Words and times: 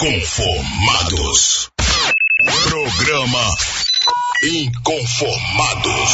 Inconformados. 0.00 1.70
Programa 2.64 3.56
Inconformados. 4.42 6.10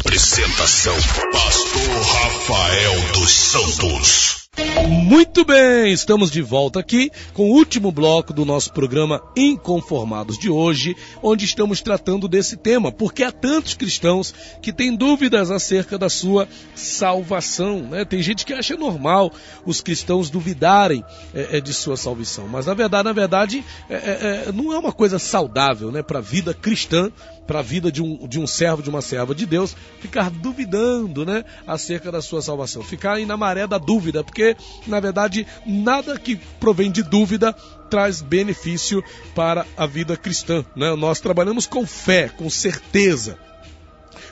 Apresentação: 0.00 0.96
Pastor 1.30 2.02
Rafael 2.02 3.12
dos 3.12 3.30
Santos. 3.30 4.47
Muito 4.88 5.44
bem, 5.44 5.92
estamos 5.92 6.30
de 6.30 6.42
volta 6.42 6.80
aqui 6.80 7.12
com 7.32 7.44
o 7.44 7.54
último 7.54 7.92
bloco 7.92 8.32
do 8.32 8.44
nosso 8.44 8.72
programa 8.72 9.22
Inconformados 9.36 10.36
de 10.36 10.50
hoje, 10.50 10.96
onde 11.22 11.44
estamos 11.44 11.80
tratando 11.80 12.26
desse 12.26 12.56
tema, 12.56 12.90
porque 12.90 13.22
há 13.22 13.30
tantos 13.30 13.74
cristãos 13.74 14.34
que 14.60 14.72
têm 14.72 14.96
dúvidas 14.96 15.52
acerca 15.52 15.96
da 15.96 16.08
sua 16.08 16.48
salvação. 16.74 17.82
Né? 17.82 18.04
Tem 18.04 18.20
gente 18.20 18.44
que 18.44 18.52
acha 18.52 18.76
normal 18.76 19.32
os 19.64 19.80
cristãos 19.80 20.28
duvidarem 20.28 21.04
é, 21.32 21.58
é, 21.58 21.60
de 21.60 21.72
sua 21.72 21.96
salvação, 21.96 22.48
mas 22.48 22.66
na 22.66 22.74
verdade, 22.74 23.04
na 23.04 23.12
verdade, 23.12 23.64
é, 23.88 23.94
é, 23.94 24.44
é 24.48 24.52
não 24.52 24.72
é 24.72 24.78
uma 24.78 24.92
coisa 24.92 25.20
saudável 25.20 25.92
né, 25.92 26.02
para 26.02 26.18
a 26.18 26.22
vida 26.22 26.52
cristã 26.52 27.12
para 27.48 27.60
a 27.60 27.62
vida 27.62 27.90
de 27.90 28.02
um, 28.02 28.28
de 28.28 28.38
um 28.38 28.46
servo, 28.46 28.82
de 28.82 28.90
uma 28.90 29.00
serva 29.00 29.34
de 29.34 29.46
Deus, 29.46 29.74
ficar 30.00 30.30
duvidando 30.30 31.24
né, 31.24 31.42
acerca 31.66 32.12
da 32.12 32.20
sua 32.20 32.42
salvação, 32.42 32.82
ficar 32.82 33.14
aí 33.14 33.24
na 33.24 33.38
maré 33.38 33.66
da 33.66 33.78
dúvida, 33.78 34.22
porque 34.22 34.47
na 34.86 35.00
verdade 35.00 35.46
nada 35.66 36.18
que 36.18 36.36
provém 36.58 36.90
de 36.90 37.02
dúvida 37.02 37.54
traz 37.88 38.20
benefício 38.20 39.02
para 39.34 39.66
a 39.76 39.86
vida 39.86 40.16
cristã. 40.16 40.64
Né? 40.76 40.94
Nós 40.94 41.20
trabalhamos 41.20 41.66
com 41.66 41.86
fé, 41.86 42.28
com 42.28 42.48
certeza, 42.50 43.38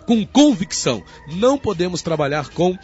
com 0.06 0.26
convicção. 0.26 1.02
Não 1.32 1.58
podemos 1.58 2.02
trabalhar 2.02 2.50
com 2.50 2.76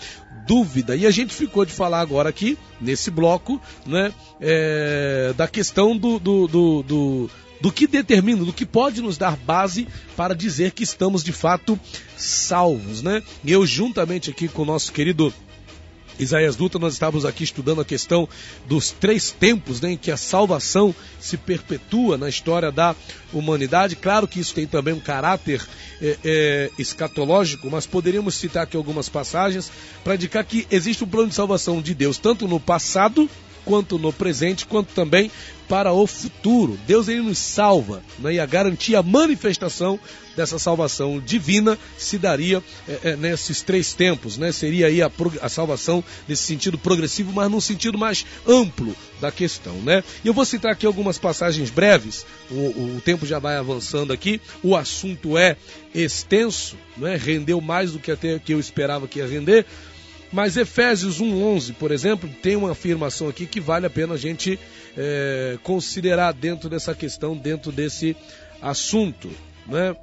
dúvida. 0.46 0.96
E 0.96 1.06
a 1.06 1.10
gente 1.10 1.34
ficou 1.34 1.64
de 1.64 1.72
falar 1.72 2.00
agora 2.00 2.28
aqui, 2.28 2.58
nesse 2.80 3.10
bloco, 3.10 3.60
né, 3.86 4.12
é, 4.41 5.33
da 5.36 5.46
questão 5.46 5.96
do, 5.96 6.19
do, 6.19 6.48
do, 6.48 6.83
do 6.83 7.30
do 7.62 7.70
que 7.70 7.86
determina, 7.86 8.44
do 8.44 8.52
que 8.52 8.66
pode 8.66 9.00
nos 9.00 9.16
dar 9.16 9.36
base 9.36 9.86
para 10.17 10.34
dizer 10.34 10.72
que 10.72 10.83
estamos 10.83 11.22
de 11.22 11.30
fato 11.30 11.78
salvos, 12.17 13.02
né? 13.02 13.22
Eu 13.46 13.64
juntamente 13.64 14.30
aqui 14.30 14.48
com 14.48 14.62
o 14.62 14.67
nosso 14.67 14.92
querido 14.92 15.33
Isaías 16.18 16.56
Dutra, 16.56 16.78
nós 16.78 16.92
estávamos 16.92 17.24
aqui 17.24 17.44
estudando 17.44 17.80
a 17.80 17.84
questão 17.84 18.28
dos 18.66 18.91
três 18.91 19.30
tempos 19.30 19.80
né, 19.80 19.92
em 19.92 19.96
que 19.96 20.10
a 20.10 20.16
salvação 20.16 20.94
se 21.18 21.36
perpetua 21.36 22.18
na 22.18 22.28
história 22.28 22.70
da 22.70 22.94
humanidade. 23.32 23.96
Claro 23.96 24.28
que 24.28 24.40
isso 24.40 24.55
tem 24.55 24.66
também 24.66 24.94
um 24.94 25.00
caráter 25.00 25.66
é, 26.00 26.18
é, 26.24 26.70
escatológico, 26.78 27.70
mas 27.70 27.86
poderíamos 27.86 28.34
citar 28.34 28.64
aqui 28.64 28.77
algumas 28.77 29.08
passagens 29.08 29.70
para 30.05 30.14
indicar 30.14 30.44
que 30.44 30.66
existe 30.70 31.05
um 31.05 31.08
plano 31.08 31.28
de 31.28 31.34
salvação 31.34 31.80
de 31.80 31.94
Deus, 31.94 32.18
tanto 32.18 32.46
no 32.46 32.60
passado 32.60 33.28
quanto 33.64 33.98
no 33.98 34.12
presente, 34.12 34.66
quanto 34.66 34.92
também 34.94 35.30
para 35.68 35.92
o 35.92 36.06
futuro. 36.06 36.78
Deus 36.86 37.08
ele 37.08 37.22
nos 37.22 37.38
salva 37.38 38.02
né? 38.18 38.34
e 38.34 38.41
a 38.41 38.44
garantia, 38.44 38.98
a 38.98 39.02
manifestação 39.02 39.98
dessa 40.36 40.58
salvação 40.58 41.20
divina 41.20 41.78
se 41.96 42.18
daria 42.18 42.62
é, 42.88 43.10
é, 43.10 43.16
nesses 43.16 43.62
três 43.62 43.92
tempos, 43.94 44.36
né? 44.36 44.50
Seria 44.50 44.86
aí 44.86 45.02
a, 45.02 45.10
a, 45.40 45.48
salvação 45.48 46.02
nesse 46.27 46.42
sentido 46.42 46.78
progressivo, 46.78 47.33
mas 47.33 47.50
num 47.50 47.60
sentido 47.60 47.98
mais 47.98 48.24
amplo 48.46 48.94
da 49.20 49.30
questão, 49.30 49.74
né? 49.77 50.02
E 50.24 50.28
eu 50.28 50.34
vou 50.34 50.44
citar 50.44 50.72
aqui 50.72 50.86
algumas 50.86 51.18
passagens 51.18 51.70
breves. 51.70 52.27
O, 52.50 52.96
o 52.96 53.02
tempo 53.05 53.27
já 53.27 53.38
vai 53.38 53.56
avançando 53.56 54.12
aqui. 54.12 54.40
O 54.62 54.77
assunto 54.77 55.36
é 55.36 55.56
extenso, 55.94 56.77
né? 56.96 57.16
Rendeu 57.16 57.60
mais 57.60 57.92
do 57.92 57.98
que 57.98 58.10
até 58.10 58.38
que 58.38 58.55
eu 58.55 58.60
esperava 58.60 59.06
que 59.06 59.18
ia 59.18 59.27
render. 59.27 59.66
Mas 60.33 60.56
Efésios 60.56 61.20
1,11, 61.20 61.75
por 61.75 61.92
exemplo, 61.92 62.28
tem 62.42 62.56
uma 62.56 62.72
afirmação 62.72 63.28
aqui 63.28 63.47
que 63.47 63.61
vale 63.61 63.84
a 63.84 63.91
pena 63.91 64.14
a 64.14 64.16
gente 64.19 64.58
é, 64.97 65.58
considerar 65.62 66.33
dentro 66.33 66.70
dessa 66.70 66.94
questão, 66.94 67.36
dentro 67.36 67.70
desse 67.70 68.16
assunto. 68.62 69.30
Né? 69.66 69.94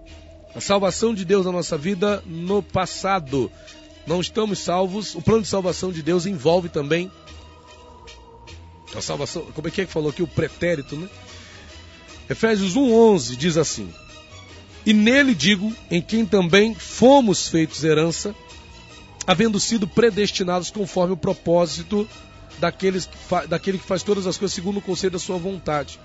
A 0.54 0.62
salvação 0.62 1.16
de 1.16 1.26
Deus 1.26 1.48
na 1.48 1.52
nossa 1.52 1.76
vida 1.78 2.24
no 2.28 2.62
passado. 2.62 3.52
Não 4.06 4.22
estamos 4.22 4.60
salvos. 4.60 5.16
O 5.16 5.22
plano 5.22 5.42
de 5.42 5.48
salvação 5.48 5.92
de 5.92 6.04
Deus 6.04 6.28
envolve 6.28 6.70
também 6.70 7.12
a 8.96 9.02
salvação. 9.02 9.42
Como 9.56 9.68
é 9.68 9.72
que 9.72 9.82
é 9.82 9.86
que 9.86 9.92
falou 9.92 10.12
aqui? 10.12 10.22
O 10.22 10.28
pretérito, 10.28 10.96
né? 10.96 11.10
Efésios 12.30 12.76
1,11 12.76 13.36
diz 13.36 13.58
assim: 13.58 13.92
E 14.86 14.94
nele 14.94 15.34
digo, 15.34 15.74
em 15.90 16.02
quem 16.02 16.24
também 16.24 16.76
fomos 16.76 17.48
feitos 17.48 17.84
herança 17.84 18.36
havendo 19.30 19.60
sido 19.60 19.88
predestinados 19.88 20.72
conforme 20.72 21.14
o 21.14 21.18
propósito 21.18 22.10
daqueles, 22.58 23.08
daquele 23.48 23.78
que 23.78 23.86
faz 23.86 24.02
todas 24.02 24.26
as 24.26 24.40
coisas 24.40 24.56
segundo 24.56 24.78
o 24.78 24.82
conselho 24.82 25.12
da 25.12 25.20
sua 25.20 25.38
vontade, 25.38 26.00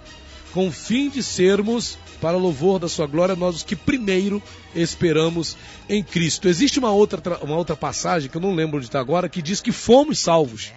com 0.53 0.69
o 0.69 0.71
fim 0.71 1.09
de 1.09 1.23
sermos, 1.23 1.97
para 2.21 2.37
louvor 2.37 2.79
da 2.79 2.87
sua 2.87 3.07
glória, 3.07 3.35
nós 3.35 3.57
os 3.57 3.63
que 3.63 3.75
primeiro 3.75 4.43
esperamos 4.75 5.57
em 5.89 6.03
Cristo. 6.03 6.51
Existe 6.51 6.79
uma 6.79 6.91
outra, 6.91 7.39
uma 7.43 7.57
outra 7.57 7.75
passagem, 7.75 8.29
que 8.29 8.37
eu 8.37 8.43
não 8.43 8.55
lembro 8.55 8.77
onde 8.77 8.89
está 8.89 9.01
agora, 9.01 9.27
que 9.27 9.41
diz 9.41 9.63
que 9.63 9.73
fomos 9.73 10.19
salvos. 10.19 10.71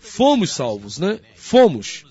Fomos 0.00 0.50
salvos, 0.50 0.98
né? 0.98 1.18
Fomos. 1.34 2.04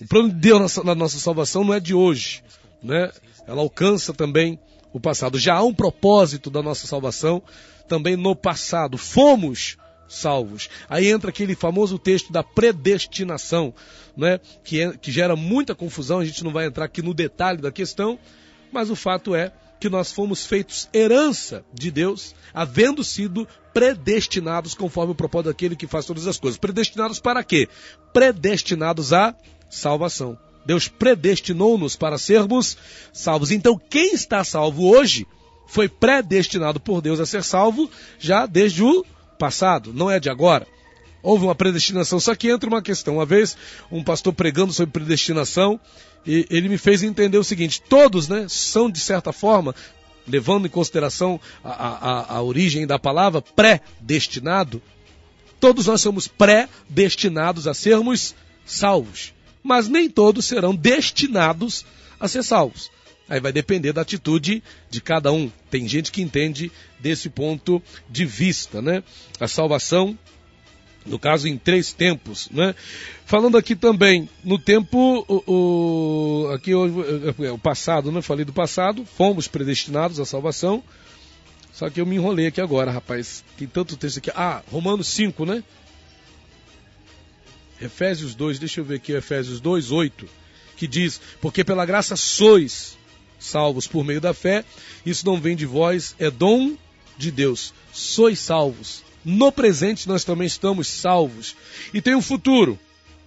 O 0.00 0.06
plano 0.08 0.30
de 0.30 0.34
Deus 0.34 0.78
na 0.78 0.96
nossa 0.96 1.20
salvação 1.20 1.62
não 1.62 1.74
é 1.74 1.78
de 1.78 1.94
hoje, 1.94 2.42
né? 2.82 3.12
Ela 3.46 3.60
alcança 3.60 4.12
também 4.12 4.58
o 4.92 5.00
passado. 5.00 5.38
Já 5.38 5.56
há 5.56 5.62
um 5.62 5.74
propósito 5.74 6.50
da 6.50 6.62
nossa 6.62 6.86
salvação 6.86 7.42
também 7.88 8.16
no 8.16 8.34
passado. 8.34 8.96
Fomos 8.96 9.76
salvos. 10.08 10.68
Aí 10.88 11.08
entra 11.08 11.30
aquele 11.30 11.54
famoso 11.54 11.98
texto 11.98 12.32
da 12.32 12.42
predestinação, 12.42 13.72
né? 14.16 14.40
que, 14.64 14.80
é, 14.80 14.92
que 14.92 15.12
gera 15.12 15.36
muita 15.36 15.74
confusão. 15.74 16.18
A 16.18 16.24
gente 16.24 16.42
não 16.42 16.52
vai 16.52 16.66
entrar 16.66 16.84
aqui 16.84 17.00
no 17.00 17.14
detalhe 17.14 17.62
da 17.62 17.70
questão, 17.70 18.18
mas 18.72 18.90
o 18.90 18.96
fato 18.96 19.34
é 19.34 19.52
que 19.78 19.88
nós 19.88 20.12
fomos 20.12 20.44
feitos 20.44 20.88
herança 20.92 21.64
de 21.72 21.90
Deus, 21.90 22.34
havendo 22.52 23.02
sido 23.02 23.48
predestinados 23.72 24.74
conforme 24.74 25.12
o 25.12 25.14
propósito 25.14 25.46
daquele 25.46 25.74
que 25.74 25.86
faz 25.86 26.04
todas 26.04 26.26
as 26.26 26.38
coisas. 26.38 26.58
Predestinados 26.58 27.18
para 27.18 27.42
quê? 27.42 27.66
Predestinados 28.12 29.12
à 29.12 29.34
salvação. 29.70 30.38
Deus 30.64 30.88
predestinou-nos 30.88 31.96
para 31.96 32.18
sermos 32.18 32.76
salvos. 33.12 33.50
Então, 33.50 33.80
quem 33.88 34.14
está 34.14 34.44
salvo 34.44 34.88
hoje 34.88 35.26
foi 35.66 35.88
predestinado 35.88 36.80
por 36.80 37.00
Deus 37.00 37.20
a 37.20 37.26
ser 37.26 37.42
salvo 37.42 37.90
já 38.18 38.46
desde 38.46 38.82
o 38.82 39.04
passado, 39.38 39.92
não 39.92 40.10
é 40.10 40.20
de 40.20 40.28
agora. 40.28 40.66
Houve 41.22 41.44
uma 41.44 41.54
predestinação, 41.54 42.18
só 42.18 42.34
que 42.34 42.48
entra 42.48 42.68
uma 42.68 42.82
questão. 42.82 43.16
Uma 43.16 43.26
vez, 43.26 43.56
um 43.90 44.02
pastor 44.02 44.32
pregando 44.32 44.72
sobre 44.72 44.92
predestinação, 44.92 45.78
e 46.26 46.46
ele 46.50 46.68
me 46.68 46.78
fez 46.78 47.02
entender 47.02 47.36
o 47.36 47.44
seguinte: 47.44 47.82
todos, 47.88 48.26
né, 48.26 48.46
são 48.48 48.90
de 48.90 48.98
certa 48.98 49.32
forma, 49.32 49.74
levando 50.26 50.66
em 50.66 50.70
consideração 50.70 51.38
a, 51.62 51.70
a, 51.70 52.36
a 52.36 52.42
origem 52.42 52.86
da 52.86 52.98
palavra, 52.98 53.42
predestinado, 53.42 54.80
todos 55.58 55.86
nós 55.86 56.00
somos 56.00 56.26
predestinados 56.26 57.66
a 57.66 57.74
sermos 57.74 58.34
salvos 58.64 59.34
mas 59.62 59.88
nem 59.88 60.08
todos 60.08 60.46
serão 60.46 60.74
destinados 60.74 61.84
a 62.18 62.28
ser 62.28 62.42
salvos. 62.42 62.90
Aí 63.30 63.38
vai 63.38 63.52
depender 63.52 63.92
da 63.92 64.02
atitude 64.02 64.60
de 64.90 65.00
cada 65.00 65.32
um. 65.32 65.50
Tem 65.70 65.86
gente 65.86 66.10
que 66.10 66.20
entende 66.20 66.70
desse 66.98 67.30
ponto 67.30 67.80
de 68.08 68.24
vista, 68.24 68.82
né? 68.82 69.04
A 69.38 69.46
salvação, 69.46 70.18
no 71.06 71.16
caso, 71.16 71.46
em 71.46 71.56
três 71.56 71.92
tempos, 71.92 72.48
né? 72.50 72.74
Falando 73.24 73.56
aqui 73.56 73.76
também, 73.76 74.28
no 74.42 74.58
tempo, 74.58 75.24
o, 75.28 75.42
o 75.46 76.52
aqui 76.52 76.74
o 76.74 77.58
passado, 77.62 78.10
né? 78.10 78.20
Falei 78.20 78.44
do 78.44 78.52
passado, 78.52 79.06
fomos 79.06 79.46
predestinados 79.46 80.18
à 80.18 80.24
salvação. 80.24 80.82
Só 81.72 81.88
que 81.88 82.00
eu 82.00 82.06
me 82.06 82.16
enrolei 82.16 82.48
aqui 82.48 82.60
agora, 82.60 82.90
rapaz. 82.90 83.44
Tem 83.56 83.68
tanto 83.68 83.96
texto 83.96 84.18
aqui. 84.18 84.32
Ah, 84.34 84.60
Romanos 84.72 85.06
5, 85.06 85.46
né? 85.46 85.62
Efésios 87.80 88.34
2, 88.34 88.58
deixa 88.58 88.80
eu 88.80 88.84
ver 88.84 88.96
aqui, 88.96 89.12
Efésios 89.12 89.60
2, 89.60 89.90
8, 89.90 90.28
que 90.76 90.86
diz: 90.86 91.20
Porque 91.40 91.64
pela 91.64 91.86
graça 91.86 92.14
sois 92.14 92.98
salvos 93.38 93.86
por 93.86 94.04
meio 94.04 94.20
da 94.20 94.34
fé, 94.34 94.64
isso 95.04 95.24
não 95.24 95.40
vem 95.40 95.56
de 95.56 95.64
vós, 95.64 96.14
é 96.18 96.30
dom 96.30 96.76
de 97.16 97.30
Deus. 97.30 97.72
Sois 97.92 98.38
salvos. 98.38 99.02
No 99.24 99.50
presente 99.50 100.06
nós 100.08 100.24
também 100.24 100.46
estamos 100.46 100.88
salvos. 100.88 101.56
E 101.92 102.00
tem 102.00 102.14
um 102.14 102.22
futuro. 102.22 102.78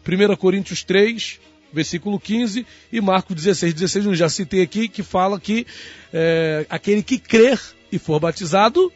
1 0.07 0.35
Coríntios 0.35 0.83
3, 0.83 1.39
versículo 1.71 2.19
15, 2.19 2.65
e 2.91 3.01
Marcos 3.01 3.35
16, 3.35 3.73
16, 3.73 4.05
eu 4.05 4.15
já 4.15 4.29
citei 4.29 4.61
aqui, 4.61 4.87
que 4.87 5.01
fala 5.01 5.39
que 5.39 5.65
é, 6.11 6.65
aquele 6.69 7.01
que 7.01 7.17
crer 7.17 7.59
e 7.91 7.97
for 7.97 8.19
batizado 8.19 8.91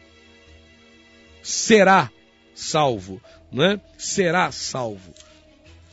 será 1.42 2.10
salvo, 2.54 3.20
né? 3.50 3.80
Será 3.96 4.52
salvo 4.52 5.14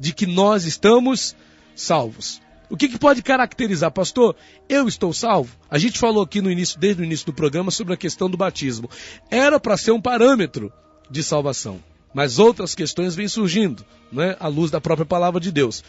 de 0.00 0.12
que 0.12 0.26
nós 0.26 0.64
estamos 0.64 1.36
salvos. 1.76 2.40
O 2.70 2.76
que, 2.76 2.88
que, 2.88 2.98
pode 2.98 3.20
caracterizar, 3.20 3.90
pastor? 3.90 4.36
Eu 4.68 4.86
estou 4.86 5.12
salvo? 5.12 5.56
A 5.68 5.76
gente 5.76 5.98
falou 5.98 6.22
aqui 6.22 6.40
no 6.40 6.50
início, 6.50 6.78
desde 6.78 7.02
o 7.02 7.04
início 7.04 7.26
do 7.26 7.32
programa, 7.32 7.72
sobre 7.72 7.94
a 7.94 7.96
questão 7.96 8.30
do 8.30 8.36
batismo. 8.36 8.88
Era 9.28 9.58
para 9.58 9.76
ser 9.76 9.90
um 9.90 10.00
parâmetro 10.00 10.72
de 11.10 11.20
salvação. 11.20 11.82
Mas 12.14 12.38
outras 12.38 12.74
questões 12.74 13.16
vêm 13.16 13.26
surgindo, 13.26 13.84
né, 14.12 14.36
à 14.38 14.46
luz 14.46 14.70
da 14.70 14.80
própria 14.80 15.04
palavra 15.04 15.40
de 15.40 15.50
Deus. 15.50 15.82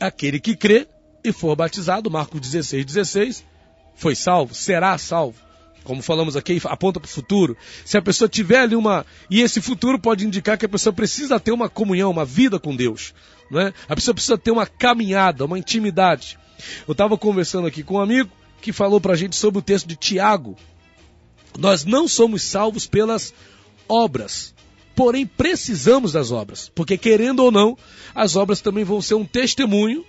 Aquele 0.00 0.40
que 0.40 0.56
crê 0.56 0.88
e 1.22 1.32
for 1.32 1.54
batizado, 1.54 2.10
Marcos 2.10 2.40
16, 2.40 2.84
16, 2.84 3.44
foi 3.94 4.16
salvo, 4.16 4.54
será 4.54 4.98
salvo. 4.98 5.38
Como 5.84 6.02
falamos 6.02 6.34
aqui, 6.34 6.60
aponta 6.64 6.98
para 6.98 7.06
o 7.06 7.10
futuro. 7.10 7.56
Se 7.84 7.98
a 7.98 8.02
pessoa 8.02 8.28
tiver 8.28 8.60
ali 8.60 8.74
uma. 8.74 9.04
E 9.30 9.42
esse 9.42 9.60
futuro 9.60 9.98
pode 9.98 10.26
indicar 10.26 10.56
que 10.56 10.64
a 10.64 10.68
pessoa 10.68 10.92
precisa 10.92 11.38
ter 11.38 11.52
uma 11.52 11.68
comunhão, 11.68 12.10
uma 12.10 12.24
vida 12.24 12.58
com 12.58 12.74
Deus. 12.74 13.14
Né? 13.50 13.72
A 13.86 13.94
pessoa 13.94 14.14
precisa 14.14 14.38
ter 14.38 14.50
uma 14.50 14.66
caminhada, 14.66 15.44
uma 15.44 15.58
intimidade. 15.58 16.38
Eu 16.88 16.92
estava 16.92 17.18
conversando 17.18 17.66
aqui 17.66 17.82
com 17.82 17.94
um 17.94 18.00
amigo 18.00 18.30
que 18.62 18.72
falou 18.72 18.98
para 18.98 19.12
a 19.12 19.16
gente 19.16 19.36
sobre 19.36 19.58
o 19.58 19.62
texto 19.62 19.86
de 19.86 19.94
Tiago. 19.94 20.56
Nós 21.58 21.84
não 21.84 22.08
somos 22.08 22.42
salvos 22.42 22.86
pelas 22.86 23.34
obras, 23.86 24.54
porém 24.96 25.26
precisamos 25.26 26.12
das 26.12 26.32
obras, 26.32 26.70
porque 26.74 26.96
querendo 26.96 27.40
ou 27.40 27.52
não, 27.52 27.76
as 28.14 28.36
obras 28.36 28.60
também 28.60 28.82
vão 28.82 29.02
ser 29.02 29.14
um 29.14 29.24
testemunho 29.24 30.04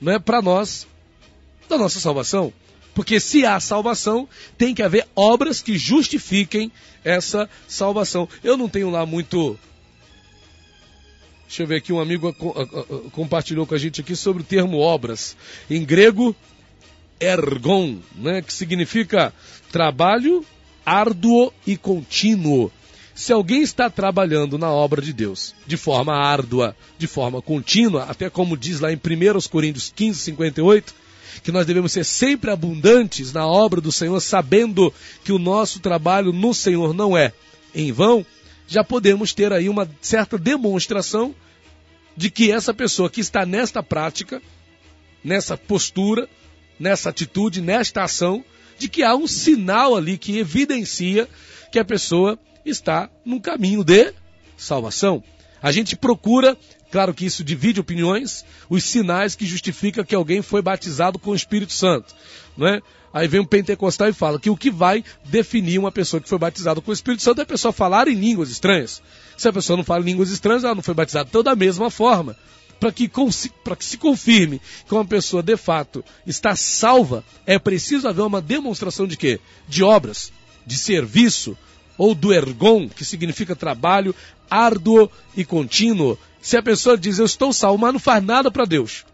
né, 0.00 0.18
para 0.18 0.40
nós 0.40 0.86
da 1.68 1.76
nossa 1.76 2.00
salvação. 2.00 2.52
Porque 2.98 3.20
se 3.20 3.46
há 3.46 3.60
salvação, 3.60 4.28
tem 4.58 4.74
que 4.74 4.82
haver 4.82 5.06
obras 5.14 5.62
que 5.62 5.78
justifiquem 5.78 6.72
essa 7.04 7.48
salvação. 7.68 8.28
Eu 8.42 8.56
não 8.56 8.68
tenho 8.68 8.90
lá 8.90 9.06
muito 9.06 9.56
Deixa 11.46 11.62
eu 11.62 11.66
ver 11.68 11.76
aqui, 11.76 11.92
um 11.92 12.00
amigo 12.00 12.34
compartilhou 13.12 13.68
com 13.68 13.74
a 13.76 13.78
gente 13.78 14.00
aqui 14.00 14.16
sobre 14.16 14.42
o 14.42 14.44
termo 14.44 14.78
obras. 14.78 15.36
Em 15.70 15.84
grego, 15.84 16.34
ergon, 17.20 17.98
né, 18.16 18.42
que 18.42 18.52
significa 18.52 19.32
trabalho 19.70 20.44
árduo 20.84 21.52
e 21.64 21.76
contínuo. 21.76 22.68
Se 23.14 23.32
alguém 23.32 23.62
está 23.62 23.88
trabalhando 23.88 24.58
na 24.58 24.72
obra 24.72 25.00
de 25.00 25.12
Deus 25.12 25.54
de 25.68 25.76
forma 25.76 26.16
árdua, 26.16 26.74
de 26.98 27.06
forma 27.06 27.40
contínua, 27.40 28.06
até 28.08 28.28
como 28.28 28.56
diz 28.56 28.80
lá 28.80 28.92
em 28.92 28.96
1 28.96 29.48
Coríntios 29.48 29.92
15, 29.94 30.18
58, 30.18 31.07
que 31.42 31.52
nós 31.52 31.66
devemos 31.66 31.92
ser 31.92 32.04
sempre 32.04 32.50
abundantes 32.50 33.32
na 33.32 33.46
obra 33.46 33.80
do 33.80 33.92
Senhor, 33.92 34.20
sabendo 34.20 34.92
que 35.24 35.32
o 35.32 35.38
nosso 35.38 35.80
trabalho 35.80 36.32
no 36.32 36.52
Senhor 36.52 36.94
não 36.94 37.16
é 37.16 37.32
em 37.74 37.92
vão, 37.92 38.24
já 38.66 38.84
podemos 38.84 39.32
ter 39.32 39.52
aí 39.52 39.68
uma 39.68 39.88
certa 40.00 40.38
demonstração 40.38 41.34
de 42.16 42.30
que 42.30 42.50
essa 42.50 42.74
pessoa 42.74 43.08
que 43.08 43.20
está 43.20 43.46
nesta 43.46 43.82
prática, 43.82 44.42
nessa 45.22 45.56
postura, 45.56 46.28
nessa 46.78 47.10
atitude, 47.10 47.60
nesta 47.60 48.02
ação, 48.02 48.44
de 48.78 48.88
que 48.88 49.02
há 49.02 49.14
um 49.14 49.26
sinal 49.26 49.96
ali 49.96 50.18
que 50.18 50.38
evidencia 50.38 51.28
que 51.72 51.78
a 51.78 51.84
pessoa 51.84 52.38
está 52.64 53.10
num 53.24 53.40
caminho 53.40 53.82
de 53.82 54.12
salvação. 54.56 55.22
A 55.62 55.72
gente 55.72 55.96
procura, 55.96 56.56
claro 56.90 57.12
que 57.12 57.26
isso 57.26 57.42
divide 57.42 57.80
opiniões, 57.80 58.44
os 58.68 58.84
sinais 58.84 59.34
que 59.34 59.46
justificam 59.46 60.04
que 60.04 60.14
alguém 60.14 60.42
foi 60.42 60.62
batizado 60.62 61.18
com 61.18 61.30
o 61.30 61.34
Espírito 61.34 61.72
Santo. 61.72 62.14
Não 62.56 62.66
é? 62.66 62.80
Aí 63.12 63.26
vem 63.26 63.40
um 63.40 63.44
pentecostal 63.44 64.08
e 64.08 64.12
fala 64.12 64.38
que 64.38 64.50
o 64.50 64.56
que 64.56 64.70
vai 64.70 65.02
definir 65.24 65.78
uma 65.78 65.90
pessoa 65.90 66.20
que 66.20 66.28
foi 66.28 66.38
batizada 66.38 66.80
com 66.80 66.90
o 66.90 66.94
Espírito 66.94 67.22
Santo 67.22 67.40
é 67.40 67.42
a 67.42 67.46
pessoa 67.46 67.72
falar 67.72 68.06
em 68.06 68.14
línguas 68.14 68.50
estranhas. 68.50 69.02
Se 69.36 69.48
a 69.48 69.52
pessoa 69.52 69.76
não 69.76 69.84
fala 69.84 70.04
línguas 70.04 70.30
estranhas, 70.30 70.64
ela 70.64 70.74
não 70.74 70.82
foi 70.82 70.94
batizada. 70.94 71.28
Então, 71.28 71.42
da 71.42 71.56
mesma 71.56 71.90
forma, 71.90 72.36
para 72.78 72.92
que, 72.92 73.08
que 73.08 73.84
se 73.84 73.96
confirme 73.96 74.60
que 74.86 74.94
uma 74.94 75.04
pessoa 75.04 75.42
de 75.42 75.56
fato 75.56 76.04
está 76.26 76.54
salva, 76.54 77.24
é 77.46 77.58
preciso 77.58 78.08
haver 78.08 78.22
uma 78.22 78.40
demonstração 78.40 79.06
de 79.06 79.16
quê? 79.16 79.40
De 79.66 79.82
obras, 79.82 80.32
de 80.66 80.76
serviço, 80.76 81.56
ou 81.98 82.14
do 82.14 82.32
ergon, 82.32 82.88
que 82.88 83.04
significa 83.04 83.56
trabalho 83.56 84.14
árduo 84.48 85.10
e 85.36 85.44
contínuo. 85.44 86.16
Se 86.40 86.56
a 86.56 86.62
pessoa 86.62 86.96
diz 86.96 87.18
eu 87.18 87.26
estou 87.26 87.52
salvo, 87.52 87.78
mas 87.78 87.92
não 87.92 88.00
faz 88.00 88.24
nada 88.24 88.50
para 88.50 88.64
Deus, 88.64 89.04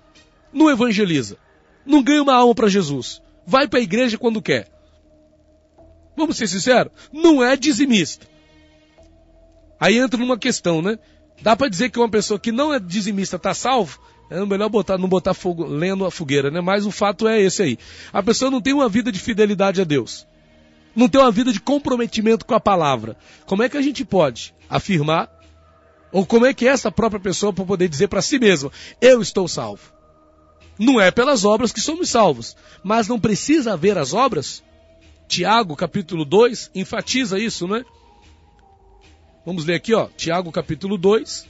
não 0.53 0.71
evangeliza, 0.71 1.39
não 1.85 2.03
ganha 2.03 2.23
uma 2.23 2.35
alma 2.35 2.55
para 2.55 2.69
Jesus, 2.69 3.23
vai 3.47 3.67
para 3.67 3.79
a 3.79 3.83
igreja 3.83 4.19
quando 4.19 4.43
quer. 4.43 4.69
Vamos 6.17 6.37
ser 6.37 6.47
sinceros, 6.47 6.93
não 7.13 7.43
é 7.43 7.57
dizimista. 7.57 8.27
Aí 9.81 9.99
entra 9.99 10.21
numa 10.21 10.39
questão, 10.39 10.81
né? 10.81 10.99
Dá 11.43 11.57
para 11.57 11.69
dizer 11.69 11.91
que 11.91 11.99
uma 11.99 12.09
pessoa 12.09 12.39
que 12.39 12.53
não 12.53 12.73
é 12.73 12.79
dizimista 12.79 13.37
está 13.37 13.53
salvo? 13.53 13.99
É 14.31 14.45
melhor 14.45 14.69
botar, 14.69 14.97
não 14.97 15.09
botar 15.09 15.35
fogo, 15.35 15.65
lendo 15.65 16.05
a 16.05 16.11
fogueira, 16.11 16.51
né? 16.51 16.61
Mas 16.61 16.87
o 16.87 16.91
fato 16.91 17.27
é 17.27 17.41
esse 17.41 17.63
aí. 17.63 17.79
A 18.13 18.23
pessoa 18.23 18.51
não 18.51 18.61
tem 18.61 18.73
uma 18.73 18.89
vida 18.89 19.11
de 19.11 19.19
fidelidade 19.19 19.81
a 19.81 19.85
Deus. 19.85 20.27
Não 20.95 21.09
tem 21.09 21.21
uma 21.21 21.31
vida 21.31 21.53
de 21.53 21.61
comprometimento 21.61 22.45
com 22.45 22.55
a 22.55 22.61
palavra. 22.61 23.17
Como 23.47 23.63
é 23.63 23.69
que 23.69 23.77
a 23.77 23.83
gente 23.83 24.05
pode 24.05 24.55
afirmar? 24.69 25.31
Ou 26.13 26.25
como 26.25 26.47
é 26.47 26.55
que 26.55 26.69
essa 26.69 26.93
própria 26.93 27.21
pessoa 27.21 27.53
pode 27.53 27.67
poder 27.67 27.89
dizer 27.89 28.09
para 28.09 28.23
si 28.23 28.39
mesma, 28.39 28.71
eu 29.01 29.21
estou 29.21 29.49
salvo? 29.49 29.93
Não 30.79 31.01
é 31.01 31.11
pelas 31.11 31.45
obras 31.45 31.73
que 31.73 31.81
somos 31.81 32.09
salvos, 32.09 32.57
mas 32.83 33.09
não 33.09 33.19
precisa 33.19 33.73
haver 33.73 33.99
as 33.99 34.13
obras? 34.13 34.63
Tiago, 35.27 35.75
capítulo 35.75 36.25
2, 36.25 36.71
enfatiza 36.75 37.39
isso, 37.39 37.67
não 37.67 37.77
é? 37.77 37.85
Vamos 39.45 39.65
ler 39.65 39.75
aqui, 39.75 39.95
ó, 39.95 40.09
Tiago, 40.17 40.51
capítulo 40.53 40.97
2, 40.97 41.47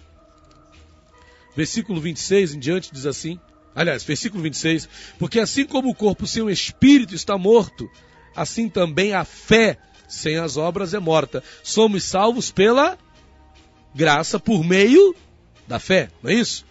versículo 1.57 2.01
26 2.01 2.55
em 2.55 2.59
diante, 2.59 2.93
diz 2.93 3.07
assim. 3.07 3.39
Aliás, 3.75 4.05
versículo 4.05 4.43
26, 4.43 4.89
porque 5.19 5.41
assim 5.41 5.65
como 5.65 5.91
o 5.91 5.95
corpo 5.95 6.27
sem 6.27 6.43
o 6.43 6.51
espírito 6.51 7.15
está 7.15 7.37
morto, 7.37 7.91
assim 8.35 8.69
também 8.69 9.15
a 9.15 9.25
fé 9.25 9.79
sem 10.09 10.37
as 10.37 10.57
obras 10.57 10.95
é 10.95 10.99
morta. 10.99 11.43
Somos 11.63 12.05
salvos 12.05 12.51
pela 12.51 12.99
graça 13.95 14.39
por 14.39 14.65
meio 14.65 15.15
da 15.67 15.79
fé, 15.79 16.11
não 16.23 16.31
é 16.31 16.35
isso? 16.35 16.65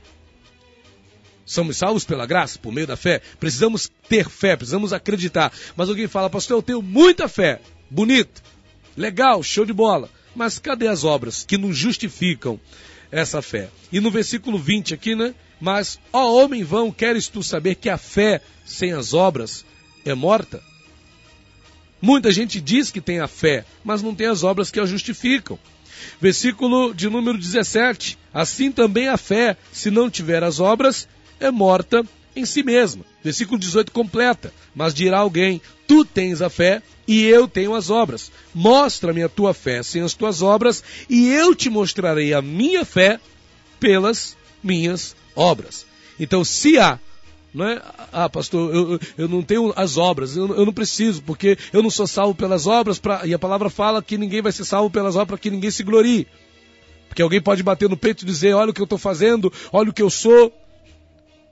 Somos 1.46 1.78
salvos 1.78 2.06
pela 2.06 2.26
graça, 2.26 2.58
por 2.58 2.72
meio 2.72 2.88
da 2.88 2.96
fé. 2.96 3.22
Precisamos 3.40 3.92
ter 4.08 4.30
fé, 4.30 4.56
precisamos 4.56 4.94
acreditar. 4.94 5.52
Mas 5.76 5.90
alguém 5.90 6.08
fala, 6.08 6.30
pastor, 6.30 6.58
eu 6.58 6.64
tenho 6.64 6.82
muita 6.82 7.28
fé. 7.28 7.60
Bonito, 7.90 8.42
legal, 8.96 9.44
show 9.44 9.66
de 9.66 9.74
bola. 9.74 10.10
Mas 10.36 10.58
cadê 10.58 10.88
as 10.88 11.04
obras 11.04 11.44
que 11.46 11.58
nos 11.58 11.78
justificam 11.78 12.60
essa 13.12 13.42
fé? 13.42 13.70
E 13.92 14.00
no 14.00 14.10
versículo 14.10 14.58
20 14.58 14.94
aqui, 14.94 15.16
né? 15.16 15.36
Mas, 15.60 16.00
ó 16.12 16.34
homem 16.34 16.64
vão, 16.64 16.92
queres 16.92 17.28
tu 17.28 17.44
saber 17.44 17.76
que 17.76 17.90
a 17.90 17.98
fé 17.98 18.42
sem 18.66 18.94
as 18.94 19.14
obras 19.14 19.66
é 20.06 20.14
morta? 20.14 20.62
Muita 22.06 22.34
gente 22.34 22.60
diz 22.60 22.92
que 22.92 23.00
tem 23.00 23.22
a 23.22 23.30
fé, 23.30 23.64
mas 23.82 24.02
não 24.02 24.14
tem 24.14 24.28
as 24.28 24.44
obras 24.44 24.70
que 24.70 24.78
a 24.78 24.86
justificam. 24.86 25.58
Versículo 26.20 26.94
de 26.94 27.10
número 27.10 27.38
17. 27.38 28.18
Assim 28.34 28.74
também 28.74 29.08
a 29.08 29.16
fé, 29.16 29.56
se 29.72 29.90
não 29.90 30.10
tiver 30.10 30.44
as 30.44 30.60
obras, 30.60 31.08
é 31.40 31.50
morta 31.50 32.04
em 32.36 32.44
si 32.44 32.62
mesma. 32.62 33.06
Versículo 33.24 33.58
18 33.58 33.90
completa. 33.94 34.54
Mas 34.76 34.94
dirá 34.94 35.20
alguém: 35.20 35.62
Tu 35.88 36.04
tens 36.04 36.42
a 36.42 36.50
fé 36.50 36.84
e 37.08 37.24
eu 37.24 37.48
tenho 37.48 37.74
as 37.74 37.90
obras. 37.90 38.30
Mostra-me 38.54 39.24
a 39.24 39.30
tua 39.30 39.54
fé 39.54 39.82
sem 39.82 40.02
as 40.02 40.14
tuas 40.14 40.42
obras, 40.42 40.84
e 41.10 41.30
eu 41.30 41.56
te 41.56 41.70
mostrarei 41.70 42.34
a 42.34 42.42
minha 42.42 42.84
fé 42.84 43.18
pelas 43.80 44.36
minhas 44.62 45.16
obras. 45.34 45.86
Então, 46.20 46.44
se 46.44 46.78
há 46.78 47.00
não 47.54 47.68
é? 47.68 47.82
Ah, 48.12 48.28
pastor, 48.28 48.74
eu, 48.74 49.00
eu 49.18 49.28
não 49.28 49.44
tenho 49.44 49.72
as 49.76 49.98
obras, 49.98 50.36
eu, 50.36 50.56
eu 50.56 50.66
não 50.66 50.74
preciso, 50.74 51.22
porque 51.22 51.58
eu 51.72 51.84
não 51.84 51.90
sou 51.90 52.08
salvo 52.08 52.34
pelas 52.34 52.66
obras, 52.66 52.98
pra, 52.98 53.26
e 53.26 53.34
a 53.34 53.40
palavra 53.40 53.70
fala 53.70 54.02
que 54.02 54.18
ninguém 54.18 54.42
vai 54.42 54.52
ser 54.52 54.66
salvo 54.66 54.90
pelas 54.90 55.16
obras 55.16 55.40
que 55.40 55.52
ninguém 55.52 55.70
se 55.70 55.84
glorie. 55.84 56.28
Porque 57.08 57.22
alguém 57.22 57.40
pode 57.40 57.62
bater 57.62 57.88
no 57.88 57.96
peito 57.96 58.24
e 58.24 58.26
dizer: 58.26 58.54
olha 58.56 58.72
o 58.72 58.74
que 58.74 58.82
eu 58.82 58.86
estou 58.86 58.98
fazendo, 58.98 59.54
olha 59.72 59.92
o 59.92 59.94
que 59.94 60.02
eu 60.02 60.10
sou. 60.10 60.52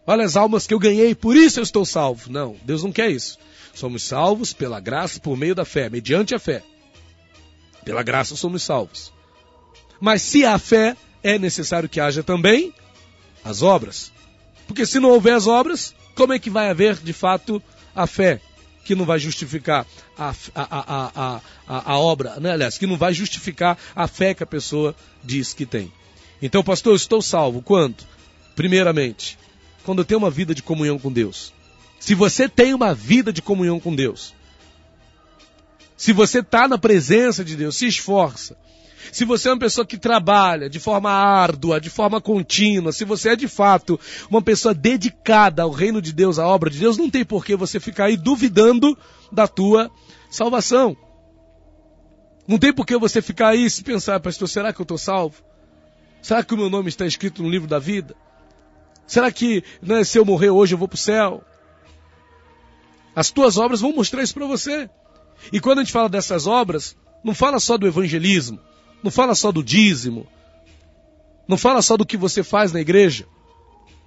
Olha 0.08 0.26
as 0.26 0.36
almas 0.36 0.66
que 0.66 0.74
eu 0.74 0.80
ganhei, 0.80 1.14
por 1.14 1.36
isso 1.36 1.60
eu 1.60 1.64
estou 1.64 1.86
salvo. 1.86 2.32
Não, 2.32 2.56
Deus 2.64 2.84
não 2.84 2.92
quer 2.92 3.12
isso. 3.12 3.38
Somos 3.72 4.02
salvos 4.02 4.52
pela 4.52 4.80
graça 4.80 5.20
por 5.20 5.38
meio 5.38 5.54
da 5.54 5.64
fé, 5.64 5.88
mediante 5.88 6.34
a 6.34 6.40
fé. 6.40 6.64
Pela 7.86 8.02
graça 8.02 8.36
somos 8.36 8.64
salvos. 8.64 9.14
Mas 10.00 10.24
se 10.24 10.44
há 10.44 10.58
fé, 10.58 10.98
é 11.22 11.38
necessário 11.38 11.88
que 11.88 12.00
haja 12.00 12.24
também 12.24 12.74
as 13.44 13.62
obras. 13.62 14.12
Porque 14.72 14.86
se 14.86 15.02
não 15.02 15.10
houver 15.10 15.34
as 15.34 15.48
obras, 15.48 15.94
como 16.16 16.32
é 16.32 16.40
que 16.40 16.50
vai 16.50 16.70
haver 16.70 16.96
de 16.96 17.12
fato 17.12 17.62
a 17.94 18.08
fé? 18.08 18.40
Que 18.86 18.96
não 18.96 19.04
vai 19.04 19.20
justificar 19.20 19.86
a, 20.18 20.30
a, 20.30 20.34
a, 20.56 21.42
a, 21.68 21.92
a, 21.92 22.00
obra, 22.00 22.40
né? 22.40 22.54
aliás, 22.54 22.78
que 22.78 22.88
não 22.88 22.96
vai 22.96 23.14
justificar 23.14 23.78
a 23.94 24.08
fé 24.08 24.34
que 24.34 24.44
a 24.44 24.46
pessoa 24.46 24.96
diz 25.22 25.54
que 25.54 25.66
tem. 25.66 25.92
Então, 26.42 26.64
pastor, 26.64 26.94
eu 26.94 26.96
estou 26.96 27.22
salvo 27.22 27.62
quando? 27.62 27.98
Primeiramente, 28.56 29.38
quando 29.84 30.00
eu 30.00 30.06
tenho 30.06 30.20
uma 30.20 30.32
vida 30.32 30.56
de 30.56 30.64
comunhão 30.64 30.98
com 30.98 31.12
Deus. 31.12 31.52
Se 32.00 32.16
você 32.16 32.48
tem 32.48 32.74
uma 32.74 32.94
vida 32.94 33.34
de 33.34 33.42
comunhão 33.42 33.78
com 33.78 33.94
Deus, 33.94 34.34
se 35.98 36.14
você 36.14 36.40
está 36.40 36.66
na 36.66 36.78
presença 36.78 37.44
de 37.44 37.58
Deus, 37.58 37.76
se 37.76 37.88
esforça. 37.88 38.56
Se 39.12 39.26
você 39.26 39.50
é 39.50 39.52
uma 39.52 39.60
pessoa 39.60 39.86
que 39.86 39.98
trabalha 39.98 40.70
de 40.70 40.80
forma 40.80 41.10
árdua, 41.10 41.80
de 41.80 41.90
forma 41.90 42.20
contínua, 42.20 42.92
se 42.92 43.06
você 43.06 43.30
é 43.30 43.36
de 43.36 43.48
fato 43.48 44.00
uma 44.30 44.42
pessoa 44.42 44.74
dedicada 44.74 45.64
ao 45.64 45.72
reino 45.72 46.02
de 46.02 46.12
Deus, 46.12 46.38
à 46.38 46.48
obra 46.48 46.70
de 46.70 46.80
Deus, 46.80 46.98
não 46.98 47.10
tem 47.10 47.24
por 47.24 47.46
que 47.46 47.56
você 47.56 47.80
ficar 47.80 48.06
aí 48.06 48.18
duvidando 48.18 48.98
da 49.32 49.48
tua 49.48 49.90
salvação. 50.30 50.96
Não 52.48 52.58
tem 52.58 52.74
por 52.74 52.86
que 52.86 52.98
você 52.98 53.22
ficar 53.22 53.50
aí 53.50 53.70
se 53.70 53.84
pensar, 53.84 54.20
pastor, 54.20 54.50
será 54.50 54.74
que 54.74 54.82
eu 54.82 54.84
estou 54.84 54.98
salvo? 54.98 55.36
Será 56.22 56.44
que 56.44 56.54
o 56.54 56.58
meu 56.58 56.70
nome 56.70 56.90
está 56.90 57.06
escrito 57.06 57.42
no 57.42 57.50
livro 57.50 57.68
da 57.68 57.80
vida? 57.80 58.16
Será 59.08 59.32
que 59.32 59.64
né, 59.82 60.04
se 60.04 60.18
eu 60.18 60.26
morrer 60.26 60.50
hoje 60.50 60.74
eu 60.74 60.78
vou 60.78 60.88
para 60.88 60.96
o 60.96 61.00
céu? 61.00 61.44
As 63.16 63.30
tuas 63.30 63.58
obras 63.58 63.82
vão 63.82 63.94
mostrar 63.94 64.24
isso 64.24 64.34
para 64.34 64.46
você. 64.46 64.90
E 65.52 65.60
quando 65.60 65.80
a 65.80 65.84
gente 65.84 65.94
fala 65.94 66.08
dessas 66.08 66.48
obras, 66.48 66.96
não 67.24 67.34
fala 67.34 67.60
só 67.60 67.78
do 67.78 67.88
evangelismo, 67.88 68.60
não 69.04 69.12
fala 69.12 69.36
só 69.36 69.52
do 69.52 69.64
dízimo, 69.64 70.28
não 71.48 71.58
fala 71.58 71.82
só 71.82 71.98
do 71.98 72.06
que 72.06 72.18
você 72.18 72.44
faz 72.44 72.72
na 72.72 72.80
igreja, 72.80 73.26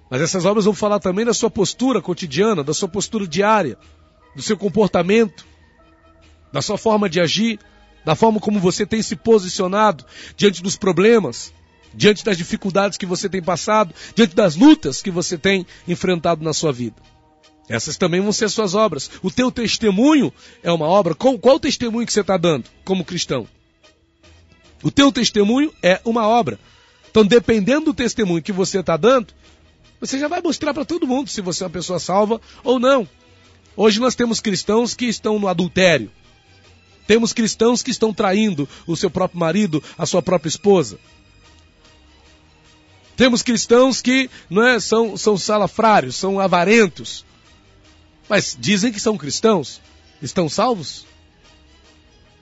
mas 0.09 0.21
essas 0.21 0.45
obras 0.45 0.65
vão 0.65 0.73
falar 0.73 0.99
também 0.99 1.25
da 1.25 1.33
sua 1.33 1.49
postura 1.49 2.01
cotidiana, 2.01 2.63
da 2.63 2.73
sua 2.73 2.87
postura 2.87 3.27
diária, 3.27 3.77
do 4.35 4.41
seu 4.41 4.57
comportamento, 4.57 5.45
da 6.51 6.61
sua 6.61 6.77
forma 6.77 7.09
de 7.09 7.19
agir, 7.19 7.59
da 8.05 8.15
forma 8.15 8.39
como 8.39 8.59
você 8.59 8.85
tem 8.85 9.01
se 9.01 9.15
posicionado 9.15 10.05
diante 10.37 10.61
dos 10.61 10.75
problemas, 10.75 11.51
diante 11.93 12.23
das 12.23 12.37
dificuldades 12.37 12.97
que 12.97 13.05
você 13.05 13.27
tem 13.27 13.41
passado, 13.41 13.93
diante 14.13 14.35
das 14.35 14.55
lutas 14.55 15.01
que 15.01 15.09
você 15.09 15.37
tem 15.37 15.65
enfrentado 15.87 16.43
na 16.43 16.53
sua 16.53 16.71
vida. 16.71 17.01
Essas 17.67 17.97
também 17.97 18.21
vão 18.21 18.31
ser 18.31 18.47
suas 18.49 18.75
obras. 18.75 19.09
O 19.23 19.31
teu 19.31 19.51
testemunho 19.51 20.31
é 20.61 20.71
uma 20.71 20.85
obra. 20.85 21.15
Qual, 21.15 21.37
qual 21.39 21.55
o 21.55 21.59
testemunho 21.59 22.05
que 22.05 22.13
você 22.13 22.21
está 22.21 22.37
dando 22.37 22.69
como 22.83 23.03
cristão? 23.03 23.47
O 24.85 24.91
teu 24.91 25.11
testemunho 25.11 25.73
é 25.81 25.99
uma 26.05 26.27
obra. 26.27 26.59
Então, 27.09 27.25
dependendo 27.25 27.85
do 27.85 27.93
testemunho 27.95 28.43
que 28.43 28.51
você 28.51 28.81
está 28.81 28.95
dando, 28.95 29.33
você 29.99 30.19
já 30.19 30.27
vai 30.27 30.43
mostrar 30.43 30.75
para 30.75 30.85
todo 30.85 31.07
mundo 31.07 31.27
se 31.27 31.41
você 31.41 31.63
é 31.63 31.65
uma 31.65 31.71
pessoa 31.71 31.97
salva 31.97 32.39
ou 32.63 32.79
não. 32.79 33.09
Hoje 33.75 33.99
nós 33.99 34.13
temos 34.13 34.39
cristãos 34.39 34.93
que 34.93 35.05
estão 35.05 35.39
no 35.39 35.47
adultério. 35.47 36.11
Temos 37.07 37.33
cristãos 37.33 37.81
que 37.81 37.89
estão 37.89 38.13
traindo 38.13 38.69
o 38.85 38.95
seu 38.95 39.09
próprio 39.09 39.39
marido, 39.39 39.83
a 39.97 40.05
sua 40.05 40.21
própria 40.21 40.49
esposa. 40.49 40.99
Temos 43.17 43.41
cristãos 43.41 44.03
que 44.03 44.29
não 44.51 44.61
é, 44.61 44.79
são, 44.79 45.17
são 45.17 45.35
salafrários, 45.35 46.15
são 46.15 46.39
avarentos. 46.39 47.25
Mas 48.29 48.55
dizem 48.59 48.91
que 48.91 48.99
são 48.99 49.17
cristãos. 49.17 49.81
Estão 50.21 50.47
salvos? 50.47 51.07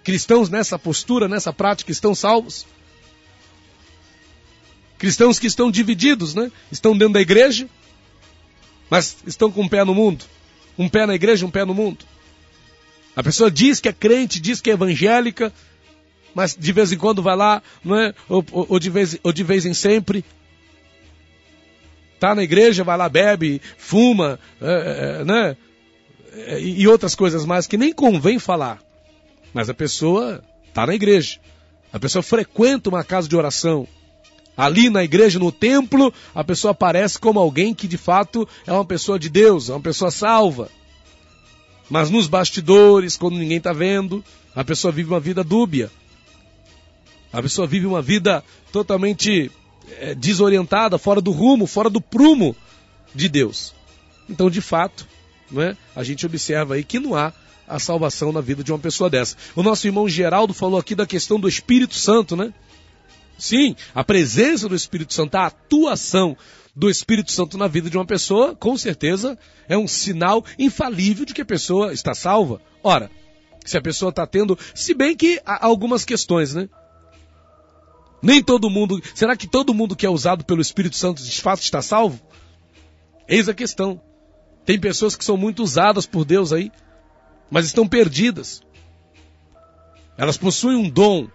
Cristãos 0.03 0.49
nessa 0.49 0.77
postura, 0.77 1.27
nessa 1.27 1.53
prática, 1.53 1.91
estão 1.91 2.13
salvos? 2.13 2.65
Cristãos 4.97 5.39
que 5.39 5.47
estão 5.47 5.71
divididos, 5.71 6.35
né? 6.35 6.51
Estão 6.71 6.97
dentro 6.97 7.13
da 7.13 7.21
igreja, 7.21 7.67
mas 8.89 9.17
estão 9.25 9.51
com 9.51 9.61
um 9.61 9.69
pé 9.69 9.83
no 9.83 9.93
mundo. 9.93 10.25
Um 10.77 10.89
pé 10.89 11.05
na 11.05 11.15
igreja, 11.15 11.45
um 11.45 11.51
pé 11.51 11.65
no 11.65 11.73
mundo. 11.73 12.05
A 13.15 13.23
pessoa 13.23 13.49
diz 13.49 13.79
que 13.79 13.87
é 13.87 13.93
crente, 13.93 14.39
diz 14.39 14.59
que 14.59 14.69
é 14.69 14.73
evangélica, 14.73 15.53
mas 16.33 16.55
de 16.57 16.71
vez 16.71 16.91
em 16.91 16.97
quando 16.97 17.21
vai 17.21 17.35
lá, 17.35 17.61
não 17.83 17.97
é? 17.97 18.13
Ou, 18.27 18.43
ou, 18.51 18.65
ou 18.69 18.79
de, 18.79 18.89
vez, 18.89 19.17
ou 19.23 19.31
de 19.31 19.43
vez 19.43 19.65
em 19.65 19.73
sempre, 19.73 20.25
tá 22.19 22.33
na 22.33 22.43
igreja, 22.43 22.83
vai 22.83 22.97
lá, 22.97 23.07
bebe, 23.07 23.61
fuma, 23.77 24.39
é, 24.61 25.19
é, 25.21 25.25
né? 25.25 25.57
e 26.59 26.87
outras 26.87 27.13
coisas 27.13 27.45
mais 27.45 27.67
que 27.67 27.77
nem 27.77 27.93
convém 27.93 28.39
falar. 28.39 28.81
Mas 29.53 29.69
a 29.69 29.73
pessoa 29.73 30.43
está 30.67 30.87
na 30.87 30.95
igreja. 30.95 31.39
A 31.91 31.99
pessoa 31.99 32.23
frequenta 32.23 32.89
uma 32.89 33.03
casa 33.03 33.27
de 33.27 33.35
oração. 33.35 33.87
Ali 34.55 34.89
na 34.89 35.03
igreja, 35.03 35.39
no 35.39 35.51
templo, 35.51 36.13
a 36.33 36.43
pessoa 36.43 36.71
aparece 36.71 37.19
como 37.19 37.39
alguém 37.39 37.73
que 37.73 37.87
de 37.87 37.97
fato 37.97 38.47
é 38.65 38.73
uma 38.73 38.85
pessoa 38.85 39.17
de 39.17 39.29
Deus, 39.29 39.69
é 39.69 39.73
uma 39.73 39.81
pessoa 39.81 40.11
salva. 40.11 40.69
Mas 41.89 42.09
nos 42.09 42.27
bastidores, 42.27 43.17
quando 43.17 43.37
ninguém 43.37 43.57
está 43.57 43.73
vendo, 43.73 44.23
a 44.55 44.63
pessoa 44.63 44.91
vive 44.91 45.09
uma 45.09 45.19
vida 45.19 45.43
dúbia. 45.43 45.91
A 47.31 47.41
pessoa 47.41 47.67
vive 47.67 47.85
uma 47.85 48.01
vida 48.01 48.43
totalmente 48.71 49.51
é, 49.99 50.13
desorientada, 50.13 50.97
fora 50.97 51.19
do 51.19 51.31
rumo, 51.31 51.65
fora 51.65 51.89
do 51.89 51.99
prumo 51.99 52.55
de 53.13 53.27
Deus. 53.27 53.73
Então, 54.29 54.49
de 54.49 54.61
fato, 54.61 55.07
é? 55.57 55.75
a 55.95 56.03
gente 56.03 56.25
observa 56.25 56.75
aí 56.75 56.83
que 56.83 56.99
não 56.99 57.15
há 57.15 57.33
a 57.67 57.79
salvação 57.79 58.31
na 58.31 58.41
vida 58.41 58.63
de 58.63 58.71
uma 58.71 58.79
pessoa 58.79 59.09
dessa. 59.09 59.35
O 59.55 59.63
nosso 59.63 59.87
irmão 59.87 60.07
Geraldo 60.07 60.53
falou 60.53 60.79
aqui 60.79 60.95
da 60.95 61.05
questão 61.05 61.39
do 61.39 61.47
Espírito 61.47 61.95
Santo, 61.95 62.35
né? 62.35 62.53
Sim, 63.37 63.75
a 63.93 64.03
presença 64.03 64.69
do 64.69 64.75
Espírito 64.75 65.13
Santo, 65.13 65.35
a 65.35 65.47
atuação 65.47 66.37
do 66.75 66.89
Espírito 66.89 67.31
Santo 67.31 67.57
na 67.57 67.67
vida 67.67 67.89
de 67.89 67.97
uma 67.97 68.05
pessoa, 68.05 68.55
com 68.55 68.77
certeza 68.77 69.37
é 69.67 69.77
um 69.77 69.87
sinal 69.87 70.43
infalível 70.57 71.25
de 71.25 71.33
que 71.33 71.41
a 71.41 71.45
pessoa 71.45 71.93
está 71.93 72.13
salva. 72.13 72.61
Ora, 72.83 73.09
se 73.65 73.77
a 73.77 73.81
pessoa 73.81 74.09
está 74.09 74.25
tendo, 74.25 74.57
se 74.73 74.93
bem 74.93 75.15
que 75.15 75.41
há 75.45 75.65
algumas 75.65 76.03
questões, 76.03 76.53
né? 76.53 76.67
Nem 78.21 78.41
todo 78.41 78.69
mundo, 78.69 79.01
será 79.13 79.35
que 79.35 79.47
todo 79.47 79.73
mundo 79.73 79.95
que 79.95 80.05
é 80.05 80.09
usado 80.09 80.45
pelo 80.45 80.61
Espírito 80.61 80.95
Santo 80.95 81.21
de 81.21 81.41
fato 81.41 81.61
está 81.61 81.81
salvo? 81.81 82.19
Eis 83.27 83.49
a 83.49 83.53
questão. 83.53 84.01
Tem 84.65 84.79
pessoas 84.79 85.15
que 85.15 85.25
são 85.25 85.35
muito 85.35 85.61
usadas 85.61 86.05
por 86.05 86.23
Deus 86.23 86.53
aí, 86.53 86.71
mas 87.53 87.67
estão 87.67 87.87
perdidas. 87.87 88.61
Elas 90.17 90.37
possuem 90.37 90.75
um 90.75 90.89
dom, 90.89 91.27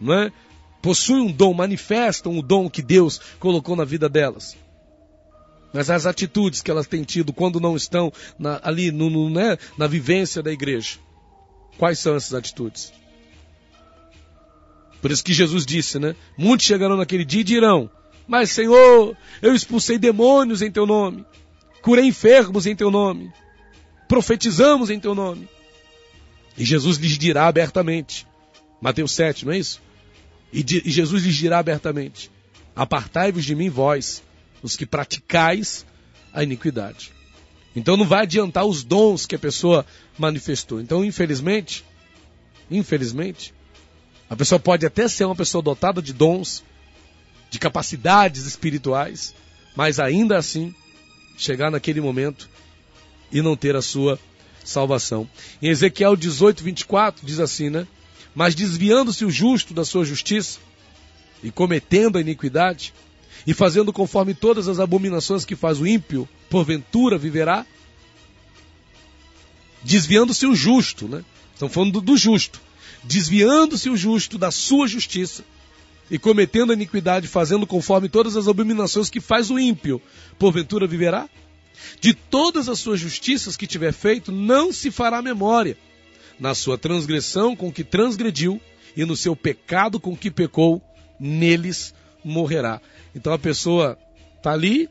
não 0.00 0.14
é? 0.14 0.32
Possuem 0.80 1.22
um 1.22 1.32
dom, 1.32 1.52
manifestam 1.52 2.38
o 2.38 2.42
dom 2.42 2.70
que 2.70 2.80
Deus 2.80 3.20
colocou 3.38 3.76
na 3.76 3.84
vida 3.84 4.08
delas. 4.08 4.56
Mas 5.72 5.90
as 5.90 6.06
atitudes 6.06 6.62
que 6.62 6.70
elas 6.70 6.86
têm 6.86 7.04
tido 7.04 7.32
quando 7.32 7.60
não 7.60 7.76
estão 7.76 8.10
na, 8.38 8.58
ali 8.62 8.90
no, 8.90 9.10
no, 9.10 9.28
né, 9.28 9.58
na 9.76 9.86
vivência 9.86 10.42
da 10.42 10.50
igreja, 10.50 10.98
quais 11.76 11.98
são 11.98 12.16
essas 12.16 12.32
atitudes? 12.32 12.92
Por 15.02 15.10
isso 15.10 15.22
que 15.22 15.34
Jesus 15.34 15.66
disse, 15.66 15.98
né? 15.98 16.16
Muitos 16.36 16.66
chegarão 16.66 16.96
naquele 16.96 17.24
dia 17.24 17.42
e 17.42 17.44
dirão: 17.44 17.90
Mas 18.26 18.50
Senhor, 18.50 19.16
eu 19.42 19.54
expulsei 19.54 19.98
demônios 19.98 20.62
em 20.62 20.70
teu 20.70 20.86
nome 20.86 21.24
curei 21.88 22.04
enfermos 22.04 22.66
em 22.66 22.76
teu 22.76 22.90
nome, 22.90 23.32
profetizamos 24.06 24.90
em 24.90 25.00
teu 25.00 25.14
nome. 25.14 25.48
E 26.58 26.64
Jesus 26.64 26.98
lhes 26.98 27.16
dirá 27.16 27.46
abertamente, 27.46 28.26
Mateus 28.80 29.12
7, 29.12 29.46
não 29.46 29.52
é 29.52 29.58
isso? 29.58 29.80
E, 30.52 30.60
e 30.60 30.90
Jesus 30.90 31.22
lhes 31.22 31.36
dirá 31.36 31.58
abertamente: 31.58 32.30
Apartai-vos 32.74 33.44
de 33.44 33.54
mim, 33.54 33.70
vós, 33.70 34.22
os 34.62 34.76
que 34.76 34.84
praticais 34.84 35.86
a 36.32 36.42
iniquidade. 36.42 37.12
Então 37.76 37.96
não 37.96 38.04
vai 38.04 38.22
adiantar 38.22 38.64
os 38.64 38.82
dons 38.82 39.24
que 39.24 39.36
a 39.36 39.38
pessoa 39.38 39.86
manifestou. 40.18 40.80
Então, 40.80 41.04
infelizmente, 41.04 41.84
infelizmente, 42.70 43.54
a 44.28 44.34
pessoa 44.34 44.58
pode 44.58 44.84
até 44.84 45.06
ser 45.06 45.24
uma 45.24 45.36
pessoa 45.36 45.62
dotada 45.62 46.02
de 46.02 46.12
dons, 46.12 46.64
de 47.50 47.58
capacidades 47.58 48.46
espirituais, 48.46 49.34
mas 49.76 50.00
ainda 50.00 50.36
assim 50.36 50.74
chegar 51.36 51.70
naquele 51.70 52.00
momento 52.00 52.48
e 53.30 53.40
não 53.40 53.56
ter 53.56 53.76
a 53.76 53.82
sua 53.82 54.18
salvação. 54.64 55.28
Em 55.62 55.68
Ezequiel 55.68 56.16
18, 56.16 56.62
24, 56.62 57.26
diz 57.26 57.40
assim, 57.40 57.70
né? 57.70 57.86
Mas 58.34 58.54
desviando-se 58.54 59.24
o 59.24 59.30
justo 59.30 59.74
da 59.74 59.84
sua 59.84 60.04
justiça 60.04 60.58
e 61.42 61.50
cometendo 61.50 62.18
a 62.18 62.20
iniquidade 62.20 62.92
e 63.46 63.54
fazendo 63.54 63.92
conforme 63.92 64.34
todas 64.34 64.68
as 64.68 64.78
abominações 64.78 65.44
que 65.44 65.56
faz 65.56 65.80
o 65.80 65.86
ímpio, 65.86 66.28
porventura 66.50 67.16
viverá? 67.16 67.64
Desviando-se 69.82 70.46
o 70.46 70.54
justo, 70.54 71.08
né? 71.08 71.24
Estão 71.52 71.68
falando 71.68 71.92
do, 71.92 72.00
do 72.00 72.16
justo. 72.16 72.60
Desviando-se 73.04 73.88
o 73.88 73.96
justo 73.96 74.36
da 74.36 74.50
sua 74.50 74.86
justiça 74.86 75.44
e 76.10 76.18
cometendo 76.18 76.70
a 76.70 76.74
iniquidade, 76.74 77.28
fazendo 77.28 77.66
conforme 77.66 78.08
todas 78.08 78.36
as 78.36 78.48
abominações 78.48 79.10
que 79.10 79.20
faz 79.20 79.50
o 79.50 79.58
ímpio, 79.58 80.00
porventura 80.38 80.86
viverá? 80.86 81.28
De 82.00 82.14
todas 82.14 82.68
as 82.68 82.78
suas 82.78 83.00
justiças 83.00 83.56
que 83.56 83.66
tiver 83.66 83.92
feito, 83.92 84.32
não 84.32 84.72
se 84.72 84.90
fará 84.90 85.20
memória. 85.22 85.76
Na 86.38 86.54
sua 86.54 86.78
transgressão 86.78 87.56
com 87.56 87.72
que 87.72 87.82
transgrediu 87.82 88.60
e 88.96 89.04
no 89.04 89.16
seu 89.16 89.34
pecado 89.34 89.98
com 89.98 90.16
que 90.16 90.30
pecou, 90.30 90.82
neles 91.18 91.94
morrerá. 92.24 92.80
Então 93.14 93.32
a 93.32 93.38
pessoa 93.38 93.98
está 94.36 94.52
ali, 94.52 94.88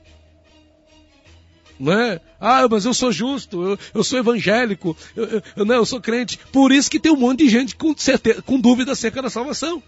não 1.80 1.94
é? 1.94 2.20
Ah, 2.40 2.68
mas 2.70 2.86
eu 2.86 2.94
sou 2.94 3.12
justo, 3.12 3.64
eu, 3.64 3.80
eu 3.94 4.04
sou 4.04 4.20
evangélico, 4.20 4.96
eu, 5.16 5.26
eu, 5.26 5.44
eu, 5.56 5.66
não, 5.66 5.76
eu 5.76 5.86
sou 5.86 6.02
crente. 6.02 6.38
Por 6.52 6.72
isso 6.72 6.90
que 6.90 7.00
tem 7.00 7.12
um 7.12 7.18
monte 7.18 7.40
de 7.44 7.50
gente 7.50 7.76
com, 7.76 7.96
certeza, 7.96 8.42
com 8.42 8.60
dúvida 8.60 8.92
acerca 8.92 9.22
da 9.22 9.30
salvação. 9.30 9.82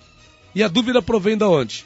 E 0.53 0.63
a 0.63 0.67
dúvida 0.67 1.01
provém 1.01 1.37
da 1.37 1.47
onde? 1.47 1.85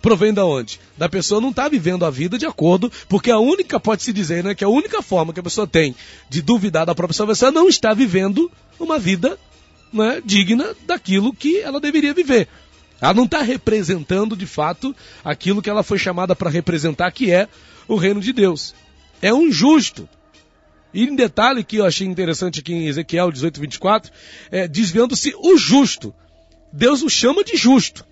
Provém 0.00 0.32
da 0.32 0.46
onde? 0.46 0.80
Da 0.96 1.08
pessoa 1.08 1.40
não 1.40 1.50
estar 1.50 1.64
tá 1.64 1.68
vivendo 1.68 2.04
a 2.04 2.10
vida 2.10 2.38
de 2.38 2.46
acordo, 2.46 2.90
porque 3.08 3.30
a 3.30 3.38
única, 3.38 3.78
pode-se 3.78 4.12
dizer, 4.12 4.42
né, 4.42 4.54
que 4.54 4.64
a 4.64 4.68
única 4.68 5.02
forma 5.02 5.32
que 5.32 5.40
a 5.40 5.42
pessoa 5.42 5.66
tem 5.66 5.94
de 6.28 6.40
duvidar 6.40 6.86
da 6.86 6.94
própria 6.94 7.16
salvação 7.16 7.48
é 7.48 7.52
não 7.52 7.68
estar 7.68 7.94
vivendo 7.94 8.50
uma 8.78 8.98
vida 8.98 9.38
né, 9.92 10.22
digna 10.24 10.74
daquilo 10.86 11.34
que 11.34 11.58
ela 11.58 11.80
deveria 11.80 12.14
viver. 12.14 12.48
Ela 13.00 13.14
não 13.14 13.24
está 13.24 13.42
representando 13.42 14.36
de 14.36 14.46
fato 14.46 14.94
aquilo 15.24 15.62
que 15.62 15.70
ela 15.70 15.82
foi 15.82 15.98
chamada 15.98 16.36
para 16.36 16.50
representar, 16.50 17.10
que 17.12 17.30
é 17.30 17.48
o 17.88 17.96
reino 17.96 18.20
de 18.20 18.32
Deus. 18.32 18.74
É 19.20 19.32
um 19.32 19.50
justo. 19.50 20.08
E 20.92 21.04
em 21.04 21.14
detalhe 21.14 21.62
que 21.62 21.76
eu 21.76 21.86
achei 21.86 22.06
interessante 22.06 22.60
aqui 22.60 22.72
em 22.72 22.86
Ezequiel 22.86 23.30
18, 23.30 23.60
24, 23.60 24.12
é 24.50 24.66
desviando-se 24.66 25.34
o 25.36 25.56
justo. 25.56 26.14
Deus 26.72 27.02
o 27.02 27.08
chama 27.08 27.44
de 27.44 27.56
justo. 27.56 28.04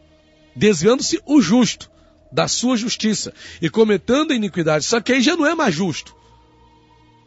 Desviando-se 0.58 1.20
o 1.24 1.40
justo 1.40 1.88
da 2.32 2.48
sua 2.48 2.76
justiça 2.76 3.32
e 3.62 3.70
cometendo 3.70 4.32
a 4.32 4.34
iniquidade. 4.34 4.84
Só 4.84 5.00
que 5.00 5.12
aí 5.12 5.22
já 5.22 5.36
não 5.36 5.46
é 5.46 5.54
mais 5.54 5.74
justo. 5.74 6.14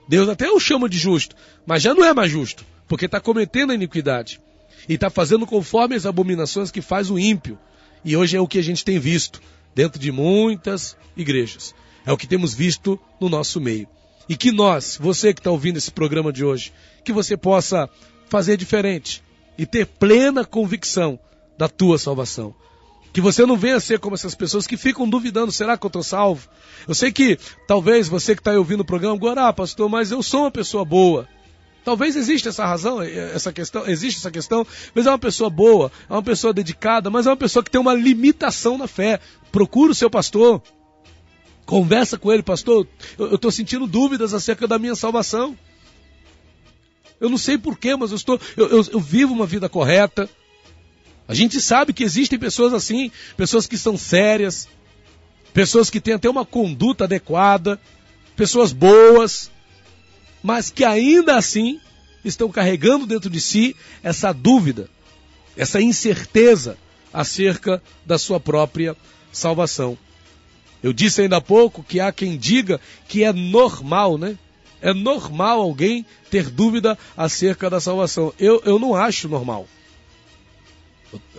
Deus 0.07 0.27
até 0.27 0.51
o 0.51 0.59
chama 0.59 0.89
de 0.89 0.97
justo, 0.97 1.35
mas 1.65 1.81
já 1.81 1.93
não 1.93 2.03
é 2.03 2.13
mais 2.13 2.29
justo, 2.29 2.65
porque 2.87 3.05
está 3.05 3.21
cometendo 3.21 3.71
a 3.71 3.75
iniquidade 3.75 4.41
e 4.89 4.95
está 4.95 5.09
fazendo 5.09 5.47
conforme 5.47 5.95
as 5.95 6.05
abominações 6.05 6.69
que 6.69 6.81
faz 6.81 7.09
o 7.09 7.17
ímpio. 7.17 7.57
E 8.03 8.17
hoje 8.17 8.35
é 8.35 8.41
o 8.41 8.47
que 8.47 8.59
a 8.59 8.63
gente 8.63 8.83
tem 8.83 8.99
visto 8.99 9.41
dentro 9.73 9.97
de 9.97 10.11
muitas 10.11 10.97
igrejas. 11.15 11.73
É 12.05 12.11
o 12.11 12.17
que 12.17 12.27
temos 12.27 12.53
visto 12.53 12.99
no 13.19 13.29
nosso 13.29 13.61
meio. 13.61 13.87
E 14.27 14.35
que 14.35 14.51
nós, 14.51 14.97
você 14.99 15.33
que 15.33 15.39
está 15.39 15.51
ouvindo 15.51 15.77
esse 15.77 15.91
programa 15.91 16.33
de 16.33 16.43
hoje, 16.43 16.73
que 17.05 17.13
você 17.13 17.37
possa 17.37 17.89
fazer 18.27 18.57
diferente 18.57 19.23
e 19.57 19.65
ter 19.65 19.85
plena 19.85 20.43
convicção 20.43 21.17
da 21.57 21.69
tua 21.69 21.97
salvação. 21.97 22.53
Que 23.13 23.19
você 23.19 23.45
não 23.45 23.57
venha 23.57 23.79
ser 23.79 23.99
como 23.99 24.15
essas 24.15 24.35
pessoas 24.35 24.65
que 24.65 24.77
ficam 24.77 25.09
duvidando, 25.09 25.51
será 25.51 25.77
que 25.77 25.85
eu 25.85 25.89
estou 25.89 26.03
salvo? 26.03 26.47
Eu 26.87 26.95
sei 26.95 27.11
que 27.11 27.37
talvez 27.67 28.07
você 28.07 28.33
que 28.35 28.41
está 28.41 28.51
ouvindo 28.53 28.81
o 28.81 28.85
programa, 28.85 29.15
agora, 29.15 29.47
ah, 29.47 29.53
pastor, 29.53 29.89
mas 29.89 30.11
eu 30.11 30.23
sou 30.23 30.43
uma 30.43 30.51
pessoa 30.51 30.85
boa. 30.85 31.27
Talvez 31.83 32.15
exista 32.15 32.49
essa 32.49 32.65
razão, 32.65 33.01
essa 33.01 33.51
questão, 33.51 33.87
existe 33.87 34.19
essa 34.19 34.29
questão, 34.29 34.65
mas 34.93 35.07
é 35.07 35.09
uma 35.09 35.19
pessoa 35.19 35.49
boa, 35.49 35.91
é 36.09 36.13
uma 36.13 36.23
pessoa 36.23 36.53
dedicada, 36.53 37.09
mas 37.09 37.25
é 37.25 37.29
uma 37.29 37.37
pessoa 37.37 37.63
que 37.63 37.71
tem 37.71 37.81
uma 37.81 37.93
limitação 37.93 38.77
na 38.77 38.87
fé. 38.87 39.19
Procura 39.51 39.91
o 39.91 39.95
seu 39.95 40.09
pastor, 40.09 40.61
Conversa 41.71 42.17
com 42.17 42.29
ele, 42.31 42.43
pastor. 42.43 42.85
Eu 43.17 43.35
estou 43.35 43.49
sentindo 43.49 43.87
dúvidas 43.87 44.33
acerca 44.33 44.67
da 44.67 44.77
minha 44.77 44.93
salvação. 44.93 45.57
Eu 47.17 47.29
não 47.29 47.37
sei 47.37 47.57
porquê, 47.57 47.95
mas 47.95 48.11
eu, 48.11 48.17
estou, 48.17 48.37
eu, 48.57 48.67
eu, 48.67 48.85
eu 48.91 48.99
vivo 48.99 49.33
uma 49.33 49.45
vida 49.45 49.69
correta. 49.69 50.29
A 51.27 51.33
gente 51.33 51.61
sabe 51.61 51.93
que 51.93 52.03
existem 52.03 52.37
pessoas 52.37 52.73
assim, 52.73 53.11
pessoas 53.37 53.67
que 53.67 53.77
são 53.77 53.97
sérias, 53.97 54.67
pessoas 55.53 55.89
que 55.89 56.01
têm 56.01 56.15
até 56.15 56.29
uma 56.29 56.45
conduta 56.45 57.05
adequada, 57.05 57.79
pessoas 58.35 58.73
boas, 58.73 59.51
mas 60.41 60.69
que 60.69 60.83
ainda 60.83 61.37
assim 61.37 61.79
estão 62.23 62.49
carregando 62.49 63.05
dentro 63.05 63.29
de 63.29 63.39
si 63.39 63.75
essa 64.03 64.31
dúvida, 64.31 64.89
essa 65.55 65.81
incerteza 65.81 66.77
acerca 67.13 67.81
da 68.05 68.17
sua 68.17 68.39
própria 68.39 68.95
salvação. 69.31 69.97
Eu 70.81 70.93
disse 70.93 71.21
ainda 71.21 71.37
há 71.37 71.41
pouco 71.41 71.83
que 71.83 71.99
há 71.99 72.11
quem 72.11 72.37
diga 72.37 72.79
que 73.07 73.23
é 73.23 73.31
normal, 73.31 74.17
né? 74.17 74.37
É 74.81 74.93
normal 74.93 75.61
alguém 75.61 76.05
ter 76.31 76.49
dúvida 76.49 76.97
acerca 77.15 77.69
da 77.69 77.79
salvação. 77.79 78.33
Eu, 78.39 78.61
eu 78.65 78.79
não 78.79 78.95
acho 78.95 79.29
normal. 79.29 79.67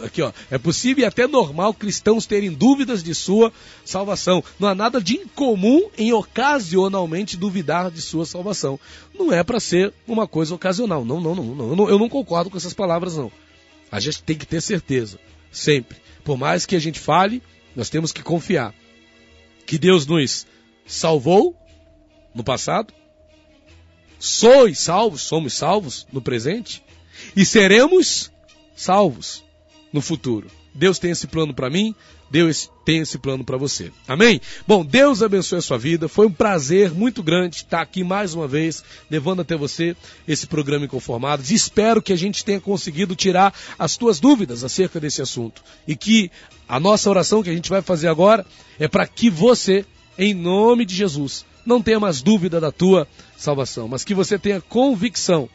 Aqui, 0.02 0.20
ó. 0.22 0.32
É 0.50 0.58
possível 0.58 1.02
e 1.02 1.06
até 1.06 1.26
normal 1.26 1.72
cristãos 1.72 2.26
terem 2.26 2.52
dúvidas 2.52 3.02
de 3.02 3.14
sua 3.14 3.52
salvação. 3.84 4.42
Não 4.58 4.68
há 4.68 4.74
nada 4.74 5.00
de 5.00 5.14
incomum 5.14 5.88
em 5.96 6.12
ocasionalmente 6.12 7.36
duvidar 7.36 7.90
de 7.90 8.02
sua 8.02 8.26
salvação. 8.26 8.78
Não 9.14 9.32
é 9.32 9.42
para 9.42 9.60
ser 9.60 9.92
uma 10.06 10.26
coisa 10.26 10.54
ocasional. 10.54 11.04
Não, 11.04 11.20
não, 11.20 11.34
não, 11.34 11.76
não. 11.76 11.88
Eu 11.88 11.98
não 11.98 12.08
concordo 12.08 12.50
com 12.50 12.56
essas 12.56 12.74
palavras, 12.74 13.16
não. 13.16 13.30
A 13.90 14.00
gente 14.00 14.22
tem 14.22 14.36
que 14.36 14.46
ter 14.46 14.60
certeza. 14.60 15.18
Sempre. 15.50 15.98
Por 16.24 16.36
mais 16.36 16.66
que 16.66 16.76
a 16.76 16.80
gente 16.80 16.98
fale, 16.98 17.42
nós 17.74 17.88
temos 17.88 18.12
que 18.12 18.22
confiar 18.22 18.74
que 19.66 19.78
Deus 19.78 20.06
nos 20.06 20.46
salvou 20.86 21.56
no 22.34 22.42
passado, 22.42 22.92
sois 24.18 24.78
salvos, 24.78 25.22
somos 25.22 25.54
salvos 25.54 26.06
no 26.12 26.20
presente 26.20 26.82
e 27.36 27.44
seremos 27.44 28.30
salvos 28.74 29.44
no 29.92 30.00
futuro. 30.00 30.46
Deus 30.74 30.98
tem 30.98 31.10
esse 31.10 31.26
plano 31.26 31.52
para 31.52 31.68
mim, 31.68 31.94
Deus 32.30 32.70
tem 32.82 33.00
esse 33.00 33.18
plano 33.18 33.44
para 33.44 33.58
você. 33.58 33.92
Amém? 34.08 34.40
Bom, 34.66 34.82
Deus 34.82 35.22
abençoe 35.22 35.58
a 35.58 35.62
sua 35.62 35.76
vida. 35.76 36.08
Foi 36.08 36.26
um 36.26 36.32
prazer 36.32 36.90
muito 36.90 37.22
grande 37.22 37.56
estar 37.56 37.82
aqui 37.82 38.02
mais 38.02 38.32
uma 38.32 38.48
vez, 38.48 38.82
levando 39.10 39.42
até 39.42 39.54
você 39.54 39.94
esse 40.26 40.46
programa 40.46 40.86
Inconformados. 40.86 41.50
Espero 41.50 42.00
que 42.00 42.12
a 42.12 42.16
gente 42.16 42.42
tenha 42.42 42.58
conseguido 42.60 43.14
tirar 43.14 43.52
as 43.78 43.98
tuas 43.98 44.18
dúvidas 44.18 44.64
acerca 44.64 44.98
desse 44.98 45.20
assunto. 45.20 45.62
E 45.86 45.94
que 45.94 46.30
a 46.66 46.80
nossa 46.80 47.10
oração 47.10 47.42
que 47.42 47.50
a 47.50 47.54
gente 47.54 47.68
vai 47.68 47.82
fazer 47.82 48.08
agora 48.08 48.46
é 48.78 48.88
para 48.88 49.06
que 49.06 49.28
você, 49.28 49.84
em 50.16 50.32
nome 50.32 50.86
de 50.86 50.94
Jesus, 50.94 51.44
não 51.66 51.82
tenha 51.82 52.00
mais 52.00 52.22
dúvida 52.22 52.58
da 52.58 52.72
tua 52.72 53.06
salvação, 53.36 53.88
mas 53.88 54.04
que 54.04 54.14
você 54.14 54.38
tenha 54.38 54.60
convicção 54.60 55.50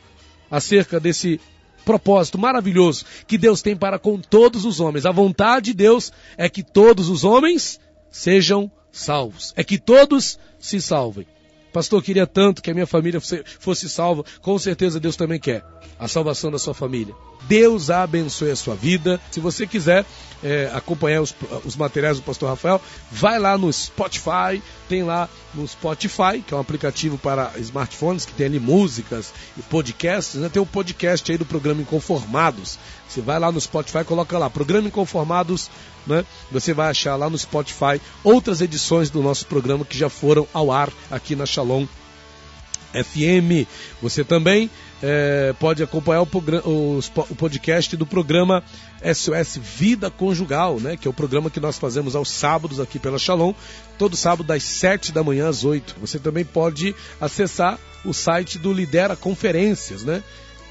acerca 0.49 0.99
desse 0.99 1.39
propósito 1.87 2.37
maravilhoso 2.37 3.05
que 3.25 3.37
Deus 3.37 3.61
tem 3.61 3.75
para 3.75 3.97
com 3.97 4.19
todos 4.19 4.65
os 4.65 4.81
homens. 4.81 5.05
A 5.05 5.11
vontade 5.11 5.67
de 5.67 5.73
Deus 5.73 6.11
é 6.37 6.49
que 6.49 6.61
todos 6.61 7.07
os 7.07 7.23
homens 7.23 7.79
sejam 8.11 8.69
salvos, 8.91 9.53
é 9.55 9.63
que 9.63 9.77
todos 9.77 10.37
se 10.59 10.81
salvem. 10.81 11.25
Pastor, 11.71 12.03
queria 12.03 12.27
tanto 12.27 12.61
que 12.61 12.71
a 12.71 12.73
minha 12.73 12.87
família 12.87 13.21
fosse 13.59 13.87
salva. 13.87 14.25
Com 14.41 14.57
certeza 14.59 14.99
Deus 14.99 15.15
também 15.15 15.39
quer 15.39 15.63
a 15.97 16.07
salvação 16.07 16.51
da 16.51 16.59
sua 16.59 16.73
família. 16.73 17.15
Deus 17.43 17.89
abençoe 17.89 18.51
a 18.51 18.55
sua 18.55 18.75
vida. 18.75 19.19
Se 19.31 19.39
você 19.39 19.65
quiser 19.65 20.05
é, 20.43 20.69
acompanhar 20.73 21.21
os, 21.21 21.33
os, 21.65 21.75
materiais 21.75 22.17
do 22.17 22.23
Pastor 22.23 22.49
Rafael, 22.49 22.81
vai 23.11 23.39
lá 23.39 23.57
no 23.57 23.71
Spotify. 23.71 24.61
Tem 24.89 25.03
lá 25.03 25.29
no 25.53 25.67
Spotify, 25.67 26.43
que 26.45 26.53
é 26.53 26.57
um 26.57 26.59
aplicativo 26.59 27.17
para 27.17 27.51
smartphones, 27.57 28.25
que 28.25 28.33
tem 28.33 28.45
ali 28.45 28.59
músicas 28.59 29.33
e 29.57 29.61
podcasts. 29.61 30.39
Né? 30.39 30.49
Tem 30.49 30.61
o 30.61 30.63
um 30.63 30.67
podcast 30.67 31.31
aí 31.31 31.37
do 31.37 31.45
programa 31.45 31.81
Inconformados. 31.81 32.77
Você 33.07 33.21
vai 33.21 33.39
lá 33.39 33.51
no 33.51 33.59
Spotify, 33.61 34.03
coloca 34.03 34.37
lá, 34.37 34.49
Programa 34.49 34.87
Inconformados 34.87 35.69
né? 36.07 36.25
Você 36.51 36.73
vai 36.73 36.89
achar 36.89 37.15
lá 37.15 37.29
no 37.29 37.37
Spotify 37.37 38.01
outras 38.23 38.61
edições 38.61 39.09
do 39.09 39.21
nosso 39.21 39.45
programa 39.45 39.83
que 39.83 39.97
já 39.97 40.09
foram 40.09 40.47
ao 40.53 40.71
ar 40.71 40.89
aqui 41.11 41.35
na 41.35 41.45
Shalom 41.45 41.85
FM. 43.03 43.67
Você 44.01 44.23
também 44.23 44.69
é, 45.01 45.53
pode 45.59 45.83
acompanhar 45.83 46.21
o, 46.21 46.27
o, 46.95 47.35
podcast 47.35 47.95
do 47.95 48.05
programa 48.05 48.63
SOS 49.01 49.59
Vida 49.61 50.09
Conjugal, 50.09 50.79
né? 50.79 50.97
Que 50.97 51.07
é 51.07 51.11
o 51.11 51.13
programa 51.13 51.49
que 51.49 51.59
nós 51.59 51.77
fazemos 51.77 52.15
aos 52.15 52.29
sábados 52.29 52.79
aqui 52.79 52.97
pela 52.97 53.19
Shalom, 53.19 53.53
todo 53.97 54.15
sábado 54.15 54.47
das 54.47 54.63
7 54.63 55.11
da 55.11 55.23
manhã 55.23 55.47
às 55.47 55.63
8. 55.63 55.95
Você 56.01 56.17
também 56.19 56.43
pode 56.43 56.95
acessar 57.21 57.79
o 58.03 58.13
site 58.13 58.57
do 58.57 58.73
Lidera 58.73 59.15
Conferências, 59.15 60.03
né? 60.03 60.23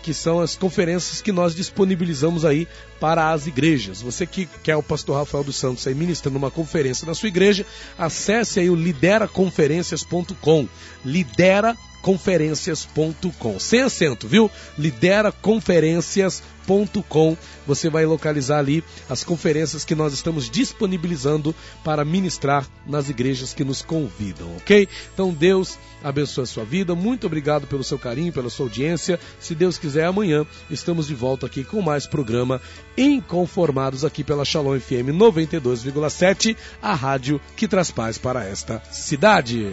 que 0.06 0.14
são 0.14 0.38
as 0.38 0.54
conferências 0.54 1.20
que 1.20 1.32
nós 1.32 1.52
disponibilizamos 1.52 2.44
aí 2.44 2.68
para 3.00 3.32
as 3.32 3.48
igrejas. 3.48 4.00
Você 4.02 4.24
que 4.24 4.48
quer 4.62 4.76
o 4.76 4.82
pastor 4.82 5.16
Rafael 5.16 5.42
dos 5.42 5.56
Santos 5.56 5.84
aí 5.84 5.96
ministrando 5.96 6.38
uma 6.38 6.48
conferência 6.48 7.04
na 7.04 7.12
sua 7.12 7.26
igreja, 7.26 7.66
acesse 7.98 8.60
aí 8.60 8.70
o 8.70 8.76
lideraconferências.com. 8.76 10.68
Lidera 11.04 11.76
lideraconferências.com. 12.06 13.58
Sem 13.58 13.80
acento, 13.80 14.28
viu? 14.28 14.50
lideraconferências.com. 14.78 17.36
Você 17.66 17.88
vai 17.88 18.04
localizar 18.04 18.58
ali 18.58 18.84
as 19.08 19.24
conferências 19.24 19.82
que 19.84 19.94
nós 19.94 20.12
estamos 20.12 20.50
disponibilizando 20.50 21.54
para 21.84 22.04
ministrar 22.04 22.66
nas 22.86 23.08
igrejas 23.08 23.54
que 23.54 23.64
nos 23.64 23.82
convidam, 23.82 24.56
ok? 24.56 24.88
Então 25.14 25.32
Deus 25.32 25.78
abençoe 26.02 26.42
a 26.44 26.46
sua 26.46 26.64
vida. 26.64 26.92
Muito 26.94 27.26
obrigado 27.26 27.66
pelo 27.68 27.84
seu 27.84 27.98
carinho, 27.98 28.32
pela 28.32 28.50
sua 28.50 28.66
audiência. 28.66 29.18
Se 29.38 29.54
Deus 29.54 29.78
quiser, 29.78 30.06
amanhã 30.06 30.44
estamos 30.68 31.06
de 31.06 31.14
volta 31.14 31.46
aqui 31.46 31.62
com 31.64 31.80
mais 31.80 32.06
programa 32.06 32.60
Inconformados 32.96 34.04
aqui 34.04 34.24
pela 34.24 34.44
Shalom 34.44 34.80
FM 34.80 35.10
92,7, 35.12 36.56
a 36.82 36.94
rádio 36.94 37.40
que 37.56 37.68
traz 37.68 37.90
paz 37.90 38.18
para 38.18 38.44
esta 38.44 38.82
cidade. 38.90 39.72